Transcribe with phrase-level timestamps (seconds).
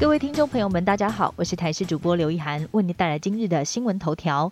[0.00, 4.50] 各位听众朋友们，大家好，我是台视主播刘一涵，为您带来今日的新闻头条。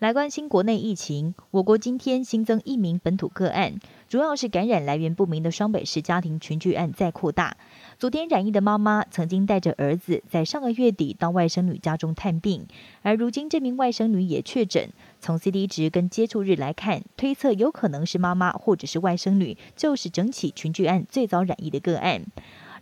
[0.00, 7.56] 来关心国内疫情，我国今天新增一名本土个案，主要是感染来源不明的双北市家庭群聚案再扩大。
[7.96, 12.66] 昨天染疫的妈妈曾经带着儿子在上个月底到外甥女家中探病，
[13.02, 14.90] 而如今这名外甥女也确诊。
[15.20, 22.24] 从 C D 值跟接触日来看，推测有可能是妈妈或者是外甥女就是整起群聚案最早染疫的个案。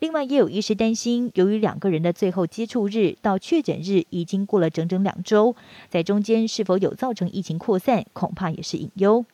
[0.01, 5.57] 另外，也有医师担心，由于两个人的最后接触日到确诊日已经过了整整两周，
[5.89, 9.25] 在中间是否有造成疫情扩散，恐怕也是隐忧。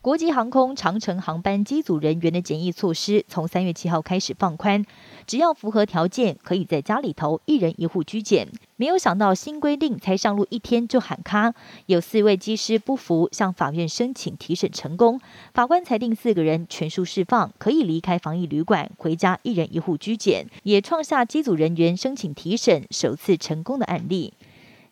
[0.00, 4.86] 国际航空长城航班机组人员的检疫措施从三月七号开始放宽，
[5.26, 8.46] 只要符合条件，可以在家里头一人一户居检。
[8.76, 11.52] 没有想到新规定才上路一天就喊卡，
[11.86, 15.20] 有四位机师不服，向法院申请提审成功，
[15.52, 24.32] 法官裁定四个人全数释放，可以离开防疫旅馆回家一人一户居检，也创下机组人员申请提审首次成功的案例。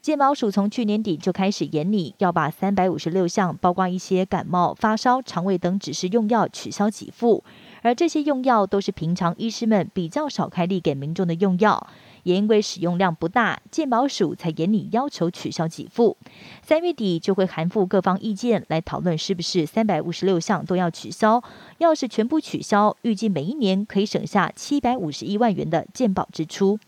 [0.06, 7.42] 健保署从去年底就开始严拟，要把三百五十六项，包括一些感冒、发烧、肠胃等指示用药取消给付，
[7.82, 11.88] 而这些用药都是平常医师们比较少开立给民众的用药，
[12.22, 16.16] 也因为使用量不大，健保署才严拟要求取消给付。
[16.62, 21.42] 三月底就会函复各方意见，来讨论是不是三百五十六项都要取消。
[21.78, 26.78] 要是全部取消，预计每一年可以省下七百五十一万元的健保支出。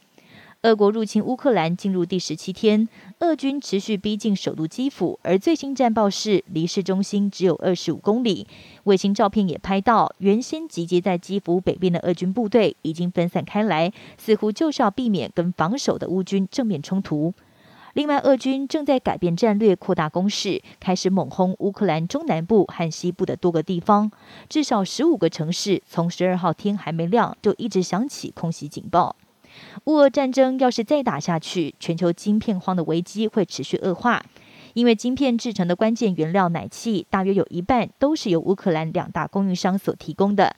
[0.62, 2.88] 俄国入侵乌克兰进入第十七天，
[3.20, 8.44] 俄军持续逼近首都基辅，而最新战报是离市中心只有二十五公里。
[8.82, 17.32] 卫星照片也拍到，原先集结在基辅北边的俄军部队已经分散开来，似乎就是要避免跟防守的乌军正面冲突。
[17.92, 24.10] 另外，俄军正在改变战略，扩大攻势，开始猛轰乌克兰中南部和西部的多个地方，
[24.48, 29.14] 至少十五个城市从十二号天还没亮就一直响起空袭警报。
[29.84, 34.24] 乌俄战争要是再打下去，全球晶片荒的危机会持续恶化。
[34.74, 40.54] 因为晶片制成的关键原料奶气，大约有一半都是由乌克兰两大供应商所提供的。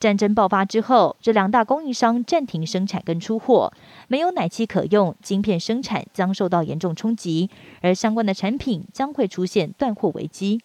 [0.00, 3.70] 战争爆发之后，这两大供应商暂停生产跟出货，
[4.08, 7.50] 没有奶气可用，晶片生产将受到严重冲击，
[7.82, 10.62] 而相关的产品将会出现断货危机。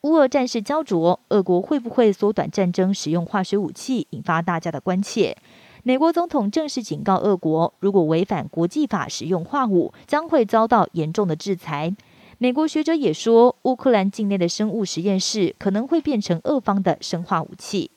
[0.00, 5.36] 乌俄战事焦灼，俄国会不会缩短战争，使用化学武器，引发大家的关切。
[5.86, 11.94] 美国总统正式警告俄国，如果违反国际法使用化武，将会遭到严重的制裁。
[12.38, 17.92] 美国学者也说，乌克兰境内的生物实验室可能会变成俄方的生化武器。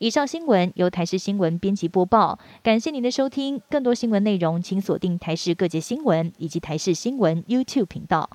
[0.00, 3.62] 以上新闻由台视新闻编辑播报，感谢您的收听。
[3.70, 8.28] 更多新闻内容，请锁定台视各界新闻以及台视新闻 YouTube 频道。